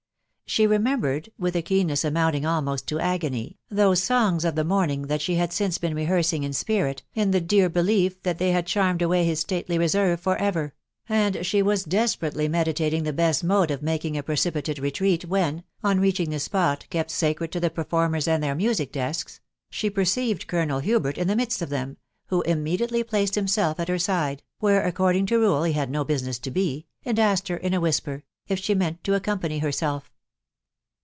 [0.47, 5.21] She remembered, with a keenness amounting almost to agony, those songs of the morning that
[5.21, 9.01] she had since been rehearsing in spirit, in the dear belief that they had charmed
[9.01, 10.73] away his stately reserve for ever;
[11.07, 15.63] and she was des perately meditating the best mode of making a precipitate retreat, when,
[15.85, 19.39] on reaching the spot kept sacred to the per formers and their music desks,
[19.69, 21.95] she perceived Colonel Hubert in the midst of them,
[22.27, 26.37] who immediately placed himself at her side, (where, according to rule, he had no business
[26.39, 30.11] to he,) and asked her in a whisper, if she meant to accompany herself.